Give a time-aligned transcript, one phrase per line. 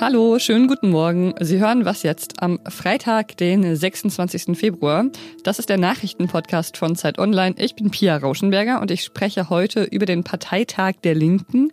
[0.00, 1.34] Hallo, schönen guten Morgen.
[1.40, 4.56] Sie hören was jetzt am Freitag, den 26.
[4.56, 5.06] Februar.
[5.42, 7.54] Das ist der Nachrichtenpodcast von Zeit Online.
[7.58, 11.70] Ich bin Pia Rauschenberger und ich spreche heute über den Parteitag der Linken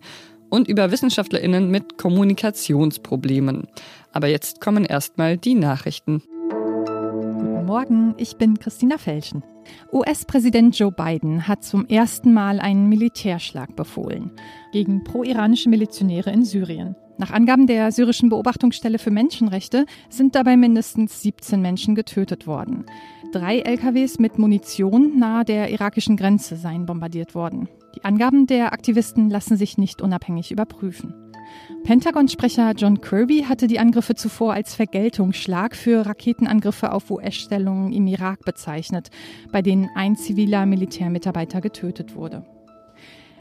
[0.50, 3.68] und über WissenschaftlerInnen mit Kommunikationsproblemen.
[4.12, 6.22] Aber jetzt kommen erstmal die Nachrichten.
[6.50, 9.42] Guten Morgen, ich bin Christina Felschen.
[9.92, 14.32] US-Präsident Joe Biden hat zum ersten Mal einen Militärschlag befohlen
[14.72, 16.96] gegen pro-iranische Milizionäre in Syrien.
[17.18, 22.84] Nach Angaben der syrischen Beobachtungsstelle für Menschenrechte sind dabei mindestens 17 Menschen getötet worden.
[23.32, 27.68] Drei LKWs mit Munition nahe der irakischen Grenze seien bombardiert worden.
[27.94, 31.14] Die Angaben der Aktivisten lassen sich nicht unabhängig überprüfen.
[31.84, 38.44] Pentagon-Sprecher John Kirby hatte die Angriffe zuvor als Vergeltungsschlag für Raketenangriffe auf US-Stellungen im Irak
[38.44, 39.10] bezeichnet,
[39.52, 42.44] bei denen ein ziviler Militärmitarbeiter getötet wurde.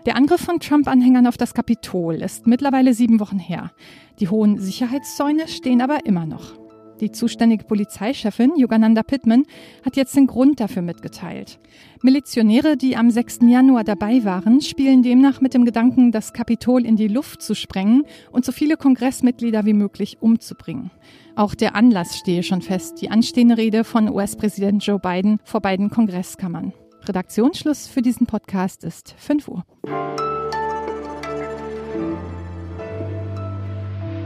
[0.05, 3.72] Der Angriff von Trump-Anhängern auf das Kapitol ist mittlerweile sieben Wochen her.
[4.20, 6.64] Die hohen Sicherheitszäune stehen aber immer noch.
[7.02, 9.44] Die zuständige Polizeichefin Yogananda Pittman
[9.86, 11.60] hat jetzt den Grund dafür mitgeteilt.
[12.02, 13.40] Milizionäre, die am 6.
[13.48, 18.04] Januar dabei waren, spielen demnach mit dem Gedanken, das Kapitol in die Luft zu sprengen
[18.32, 20.92] und so viele Kongressmitglieder wie möglich umzubringen.
[21.36, 25.90] Auch der Anlass stehe schon fest, die anstehende Rede von US-Präsident Joe Biden vor beiden
[25.90, 26.73] Kongresskammern.
[27.04, 29.66] Redaktionsschluss für diesen Podcast ist 5 Uhr.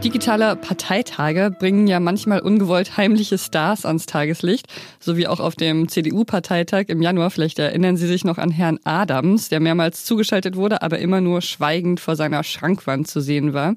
[0.03, 4.67] Digitale Parteitage bringen ja manchmal ungewollt heimliche Stars ans Tageslicht,
[5.01, 7.31] so wie auch auf dem CDU-Parteitag im Januar.
[7.31, 11.41] Vielleicht erinnern Sie sich noch an Herrn Adams, der mehrmals zugeschaltet wurde, aber immer nur
[11.41, 13.75] schweigend vor seiner Schrankwand zu sehen war.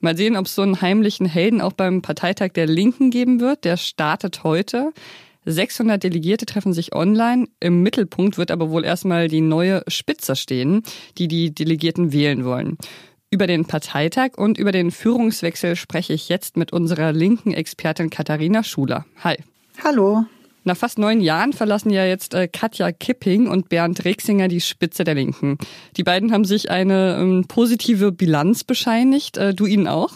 [0.00, 3.64] Mal sehen, ob es so einen heimlichen Helden auch beim Parteitag der Linken geben wird.
[3.64, 4.92] Der startet heute.
[5.44, 7.46] 600 Delegierte treffen sich online.
[7.60, 10.82] Im Mittelpunkt wird aber wohl erstmal die neue Spitze stehen,
[11.18, 12.78] die die Delegierten wählen wollen.
[13.30, 18.62] Über den Parteitag und über den Führungswechsel spreche ich jetzt mit unserer linken Expertin Katharina
[18.62, 19.04] Schuler.
[19.22, 19.36] Hi.
[19.84, 20.24] Hallo.
[20.64, 25.04] Nach fast neun Jahren verlassen ja jetzt äh, Katja Kipping und Bernd Rexinger die Spitze
[25.04, 25.58] der Linken.
[25.98, 29.36] Die beiden haben sich eine ähm, positive Bilanz bescheinigt.
[29.36, 30.14] Äh, du ihnen auch?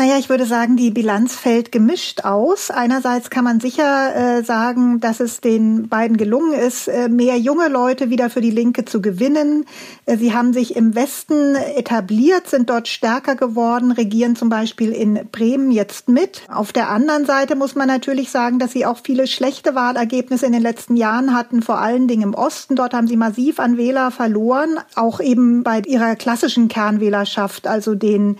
[0.00, 2.70] Naja, ich würde sagen, die Bilanz fällt gemischt aus.
[2.70, 7.66] Einerseits kann man sicher äh, sagen, dass es den beiden gelungen ist, äh, mehr junge
[7.66, 9.64] Leute wieder für die Linke zu gewinnen.
[10.06, 15.18] Äh, sie haben sich im Westen etabliert, sind dort stärker geworden, regieren zum Beispiel in
[15.32, 16.42] Bremen jetzt mit.
[16.48, 20.52] Auf der anderen Seite muss man natürlich sagen, dass sie auch viele schlechte Wahlergebnisse in
[20.52, 22.76] den letzten Jahren hatten, vor allen Dingen im Osten.
[22.76, 28.36] Dort haben sie massiv an Wähler verloren, auch eben bei ihrer klassischen Kernwählerschaft, also den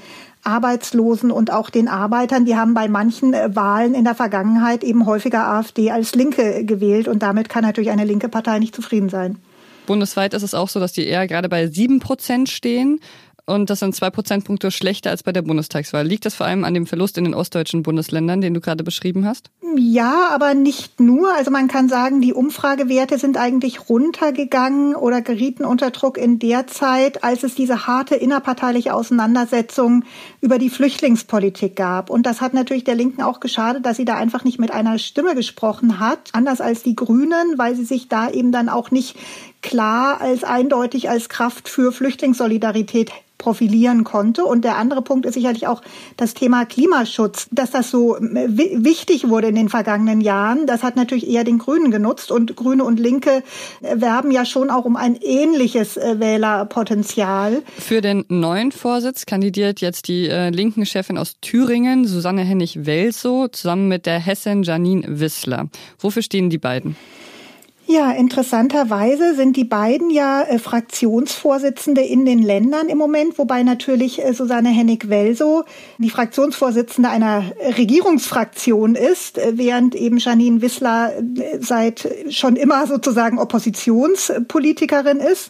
[0.48, 5.06] Arbeitslosen und auch den Arbeitern, die haben bei manchen äh, Wahlen in der Vergangenheit eben
[5.06, 9.36] häufiger AfD als Linke gewählt und damit kann natürlich eine linke Partei nicht zufrieden sein.
[9.86, 13.00] Bundesweit ist es auch so, dass die eher gerade bei sieben Prozent stehen
[13.46, 16.06] und das sind zwei Prozentpunkte schlechter als bei der Bundestagswahl.
[16.06, 19.24] Liegt das vor allem an dem Verlust in den ostdeutschen Bundesländern, den du gerade beschrieben
[19.24, 19.50] hast?
[19.76, 21.34] Ja, aber nicht nur.
[21.34, 26.66] Also man kann sagen, die Umfragewerte sind eigentlich runtergegangen oder gerieten unter Druck in der
[26.66, 30.04] Zeit, als es diese harte innerparteiliche Auseinandersetzung
[30.40, 32.08] über die Flüchtlingspolitik gab.
[32.10, 34.98] Und das hat natürlich der Linken auch geschadet, dass sie da einfach nicht mit einer
[34.98, 39.16] Stimme gesprochen hat, anders als die Grünen, weil sie sich da eben dann auch nicht
[39.60, 44.44] klar als eindeutig als Kraft für Flüchtlingssolidarität profilieren konnte.
[44.44, 45.80] Und der andere Punkt ist sicherlich auch
[46.16, 50.66] das Thema Klimaschutz, dass das so wichtig wurde in den vergangenen Jahren.
[50.66, 53.42] Das hat natürlich eher den Grünen genutzt und Grüne und Linke
[53.82, 57.62] äh, werben ja schon auch um ein ähnliches äh, Wählerpotenzial.
[57.78, 63.88] Für den neuen Vorsitz kandidiert jetzt die äh, linken Chefin aus Thüringen, Susanne Hennig-Welsow, zusammen
[63.88, 65.68] mit der Hessin Janine Wissler.
[65.98, 66.96] Wofür stehen die beiden?
[67.90, 74.22] Ja, interessanterweise sind die beiden ja äh, Fraktionsvorsitzende in den Ländern im Moment, wobei natürlich
[74.22, 75.64] äh, Susanne Hennig-Welsow
[75.96, 77.44] die Fraktionsvorsitzende einer
[77.78, 85.48] Regierungsfraktion ist, äh, während eben Janine Wissler äh, seit schon immer sozusagen Oppositionspolitikerin ist.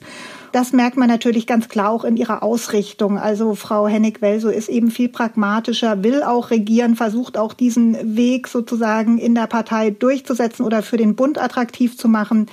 [0.52, 3.18] Das merkt man natürlich ganz klar auch in ihrer Ausrichtung.
[3.18, 9.18] Also Frau Hennig-Welso ist eben viel pragmatischer, will auch regieren, versucht auch diesen Weg sozusagen
[9.18, 12.46] in der Partei durchzusetzen oder für den Bund attraktiv zu machen,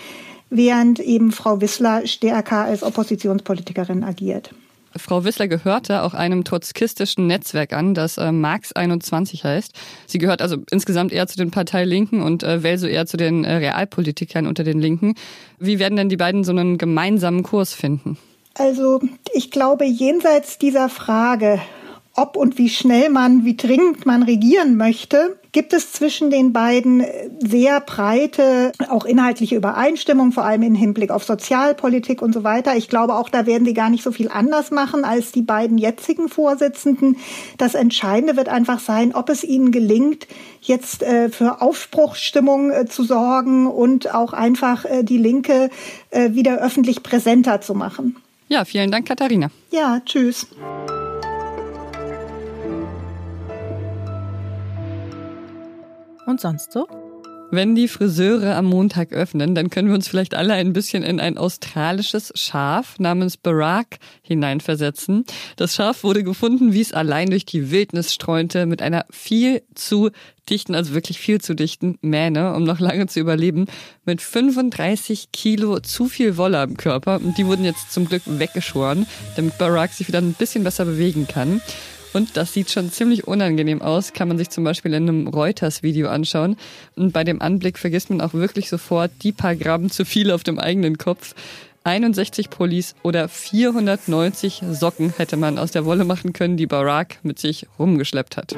[0.50, 4.54] während eben Frau Wissler stärker als Oppositionspolitikerin agiert.
[4.98, 9.74] Frau Wissler gehörte auch einem trotzkistischen Netzwerk an, das äh, Marx 21 heißt.
[10.08, 13.56] Sie gehört also insgesamt eher zu den Parteilinken und äh, Welso eher zu den äh,
[13.56, 15.16] Realpolitikern unter den Linken.
[15.60, 18.18] Wie werden denn die beiden so einen gemeinsamen Kurs finden?
[18.56, 19.02] Also
[19.34, 21.60] ich glaube, jenseits dieser Frage,
[22.16, 27.04] ob und wie schnell man, wie dringend man regieren möchte, gibt es zwischen den beiden
[27.40, 32.76] sehr breite, auch inhaltliche Übereinstimmung, vor allem im Hinblick auf Sozialpolitik und so weiter.
[32.76, 35.78] Ich glaube, auch da werden sie gar nicht so viel anders machen als die beiden
[35.78, 37.18] jetzigen Vorsitzenden.
[37.58, 40.28] Das Entscheidende wird einfach sein, ob es ihnen gelingt,
[40.62, 45.70] jetzt äh, für Aufbruchsstimmung äh, zu sorgen und auch einfach äh, die Linke
[46.12, 48.16] äh, wieder öffentlich präsenter zu machen.
[48.48, 49.50] Ja, vielen Dank, Katharina.
[49.72, 50.48] Ja, tschüss.
[56.36, 56.86] Und sonst so?
[57.50, 61.22] Wenn die Friseure am Montag öffnen, dann können wir uns vielleicht alle ein bisschen in
[61.22, 65.24] ein australisches Schaf namens Barack hineinversetzen.
[65.56, 70.10] Das Schaf wurde gefunden, wie es allein durch die Wildnis streunte, mit einer viel zu
[70.50, 73.68] dichten, also wirklich viel zu dichten Mähne, um noch lange zu überleben,
[74.04, 77.22] mit 35 Kilo zu viel Wolle am Körper.
[77.24, 79.08] Und die wurden jetzt zum Glück weggeschoren,
[79.38, 81.62] damit Barack sich wieder ein bisschen besser bewegen kann.
[82.16, 86.08] Und das sieht schon ziemlich unangenehm aus, kann man sich zum Beispiel in einem Reuters-Video
[86.08, 86.56] anschauen.
[86.96, 90.42] Und bei dem Anblick vergisst man auch wirklich sofort die paar Gramm zu viel auf
[90.42, 91.36] dem eigenen Kopf.
[91.84, 97.38] 61 Pullis oder 490 Socken hätte man aus der Wolle machen können, die Barack mit
[97.38, 98.56] sich rumgeschleppt hat.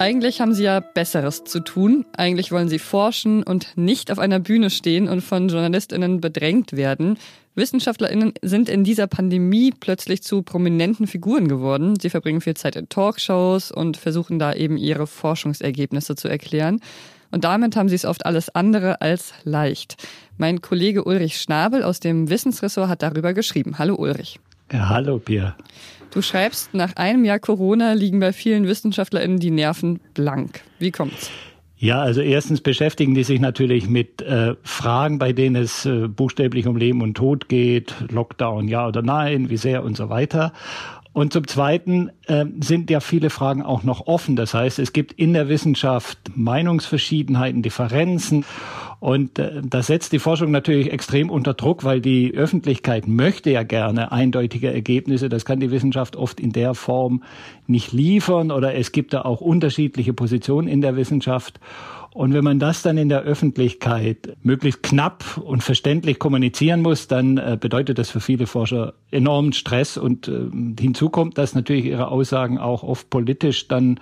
[0.00, 2.06] Eigentlich haben sie ja Besseres zu tun.
[2.16, 7.18] Eigentlich wollen sie forschen und nicht auf einer Bühne stehen und von JournalistInnen bedrängt werden.
[7.54, 11.98] WissenschaftlerInnen sind in dieser Pandemie plötzlich zu prominenten Figuren geworden.
[12.00, 16.80] Sie verbringen viel Zeit in Talkshows und versuchen da eben ihre Forschungsergebnisse zu erklären.
[17.32, 19.96] Und damit haben sie es oft alles andere als leicht.
[20.36, 23.78] Mein Kollege Ulrich Schnabel aus dem Wissensressort hat darüber geschrieben.
[23.78, 24.40] Hallo Ulrich.
[24.72, 25.56] Ja, hallo Pia.
[26.12, 30.62] Du schreibst, nach einem Jahr Corona liegen bei vielen WissenschaftlerInnen die Nerven blank.
[30.78, 31.30] Wie kommt's?
[31.82, 36.66] Ja, also erstens beschäftigen die sich natürlich mit äh, Fragen, bei denen es äh, buchstäblich
[36.66, 40.52] um Leben und Tod geht, Lockdown, ja oder nein, wie sehr und so weiter.
[41.12, 44.36] Und zum Zweiten äh, sind ja viele Fragen auch noch offen.
[44.36, 48.44] Das heißt, es gibt in der Wissenschaft Meinungsverschiedenheiten, Differenzen.
[49.00, 53.64] Und äh, das setzt die Forschung natürlich extrem unter Druck, weil die Öffentlichkeit möchte ja
[53.64, 55.28] gerne eindeutige Ergebnisse.
[55.28, 57.24] Das kann die Wissenschaft oft in der Form
[57.66, 61.58] nicht liefern oder es gibt da auch unterschiedliche Positionen in der Wissenschaft.
[62.12, 67.38] Und wenn man das dann in der Öffentlichkeit möglichst knapp und verständlich kommunizieren muss, dann
[67.38, 69.96] äh, bedeutet das für viele Forscher enormen Stress.
[69.96, 74.00] Und äh, hinzu kommt, dass natürlich ihre Aussagen auch oft politisch dann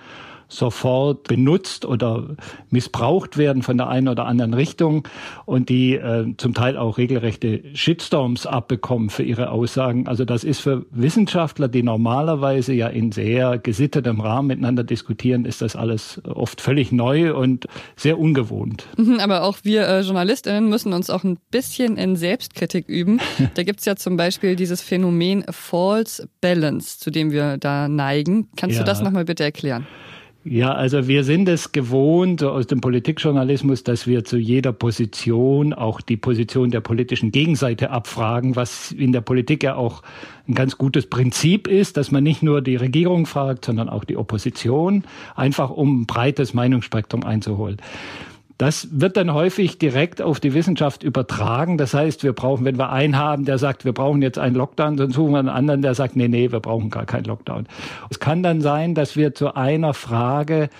[0.49, 2.37] sofort benutzt oder
[2.71, 5.07] missbraucht werden von der einen oder anderen Richtung
[5.45, 10.09] und die äh, zum Teil auch regelrechte Shitstorms abbekommen für ihre Aussagen.
[10.09, 15.61] Also das ist für Wissenschaftler, die normalerweise ja in sehr gesittetem Rahmen miteinander diskutieren, ist
[15.61, 17.67] das alles oft völlig neu und
[17.97, 18.87] sehr ungewohnt.
[18.97, 23.21] Mhm, aber auch wir äh, Journalistinnen müssen uns auch ein bisschen in Selbstkritik üben.
[23.55, 28.49] Da gibt's ja zum Beispiel dieses Phänomen False Balance, zu dem wir da neigen.
[28.57, 28.83] Kannst ja.
[28.83, 29.87] du das nochmal bitte erklären?
[30.51, 36.01] Ja, also wir sind es gewohnt aus dem Politikjournalismus, dass wir zu jeder Position auch
[36.01, 40.03] die Position der politischen Gegenseite abfragen, was in der Politik ja auch
[40.49, 44.17] ein ganz gutes Prinzip ist, dass man nicht nur die Regierung fragt, sondern auch die
[44.17, 45.05] Opposition,
[45.37, 47.77] einfach um ein breites Meinungsspektrum einzuholen.
[48.59, 51.79] Das wird dann häufig direkt auf die Wissenschaft übertragen.
[51.79, 54.97] Das heißt, wir brauchen, wenn wir einen haben, der sagt, wir brauchen jetzt einen Lockdown,
[54.97, 57.69] dann suchen wir einen anderen, der sagt, nee, nee, wir brauchen gar keinen Lockdown.
[58.11, 60.71] Es kann dann sein, dass wir zu einer Frage,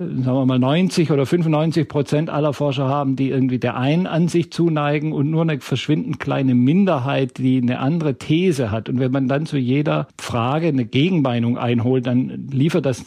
[0.00, 4.08] äh, sagen wir mal 90 oder 95 Prozent aller Forscher haben, die irgendwie der einen
[4.08, 8.88] Ansicht zuneigen und nur eine verschwindend kleine Minderheit, die eine andere These hat.
[8.88, 13.04] Und wenn man dann zu jeder Frage eine Gegenmeinung einholt, dann liefert das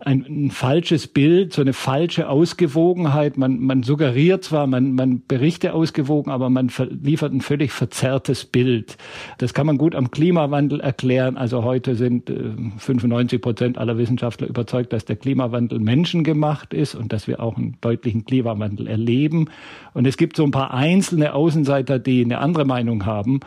[0.00, 3.36] ein, ein falsches Bild, so eine falsche Ausgewogenheit.
[3.36, 6.70] Man, man suggeriert zwar, man, man berichte ausgewogen, aber man
[7.02, 8.96] liefert ein völlig verzerrtes Bild.
[9.38, 11.36] Das kann man gut am Klimawandel erklären.
[11.36, 17.12] Also heute sind äh, 95 Prozent aller Wissenschaftler überzeugt, dass der Klimawandel menschengemacht ist und
[17.12, 19.50] dass wir auch einen deutlichen Klimawandel erleben.
[19.94, 23.40] Und es gibt so ein paar einzelne Außenseiter, die eine andere Meinung haben.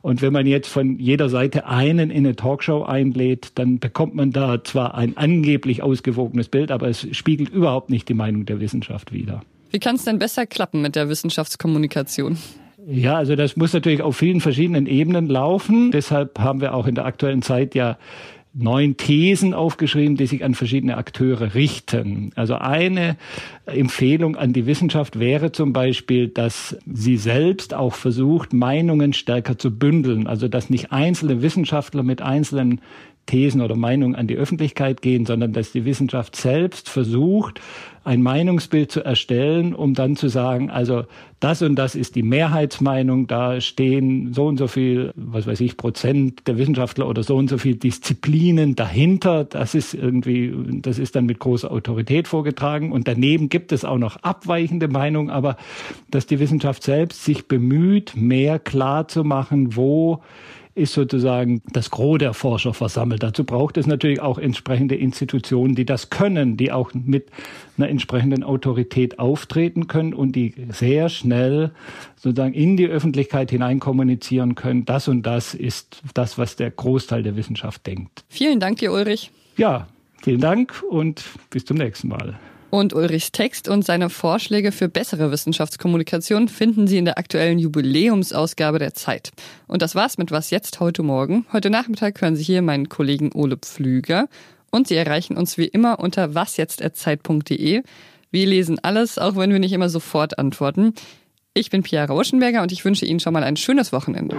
[0.00, 4.30] Und wenn man jetzt von jeder Seite einen in eine Talkshow einlädt, dann bekommt man
[4.30, 9.12] da zwar ein angeblich ausgewogenes Bild, aber es spiegelt überhaupt nicht die Meinung der Wissenschaft
[9.12, 9.42] wider.
[9.70, 12.38] Wie kann es denn besser klappen mit der Wissenschaftskommunikation?
[12.86, 15.90] Ja, also das muss natürlich auf vielen verschiedenen Ebenen laufen.
[15.90, 17.98] Deshalb haben wir auch in der aktuellen Zeit ja
[18.54, 22.32] neun Thesen aufgeschrieben, die sich an verschiedene Akteure richten.
[22.34, 23.16] Also eine
[23.66, 29.76] Empfehlung an die Wissenschaft wäre zum Beispiel, dass sie selbst auch versucht, Meinungen stärker zu
[29.76, 30.26] bündeln.
[30.26, 32.80] Also dass nicht einzelne Wissenschaftler mit einzelnen
[33.28, 37.60] Thesen oder Meinungen an die Öffentlichkeit gehen, sondern dass die Wissenschaft selbst versucht,
[38.08, 41.04] ein Meinungsbild zu erstellen, um dann zu sagen, also
[41.40, 45.76] das und das ist die Mehrheitsmeinung, da stehen so und so viel, was weiß ich,
[45.76, 49.44] Prozent der Wissenschaftler oder so und so viel Disziplinen dahinter.
[49.44, 52.92] Das ist irgendwie, das ist dann mit großer Autorität vorgetragen.
[52.92, 55.58] Und daneben gibt es auch noch abweichende Meinungen, aber
[56.10, 60.22] dass die Wissenschaft selbst sich bemüht, mehr klar zu machen, wo
[60.78, 63.22] ist sozusagen das Gros der Forscher versammelt.
[63.22, 67.26] Dazu braucht es natürlich auch entsprechende Institutionen, die das können, die auch mit
[67.76, 71.72] einer entsprechenden Autorität auftreten können und die sehr schnell
[72.16, 74.84] sozusagen in die Öffentlichkeit hinein kommunizieren können.
[74.84, 78.24] Das und das ist das, was der Großteil der Wissenschaft denkt.
[78.28, 79.30] Vielen Dank dir, Ulrich.
[79.56, 79.88] Ja,
[80.22, 82.38] vielen Dank und bis zum nächsten Mal.
[82.70, 88.78] Und Ulrichs Text und seine Vorschläge für bessere Wissenschaftskommunikation finden Sie in der aktuellen Jubiläumsausgabe
[88.78, 89.30] der Zeit.
[89.66, 91.46] Und das war's mit Was jetzt heute Morgen.
[91.52, 94.28] Heute Nachmittag hören Sie hier meinen Kollegen Ole Pflüger.
[94.70, 97.82] Und Sie erreichen uns wie immer unter wasjetzt.zeit.de.
[98.30, 100.92] Wir lesen alles, auch wenn wir nicht immer sofort antworten.
[101.54, 104.36] Ich bin Pia Rauschenberger und ich wünsche Ihnen schon mal ein schönes Wochenende.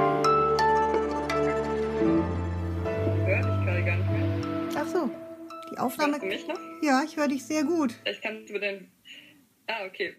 [5.81, 6.13] Aufnahme.
[6.13, 6.59] Hörst du mich noch?
[6.81, 7.93] Ja, ich höre dich sehr gut.
[8.05, 8.91] Ich kann über den.
[9.67, 10.15] Ah, okay.